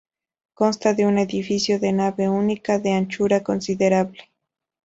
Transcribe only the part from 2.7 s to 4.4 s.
de anchura considerable.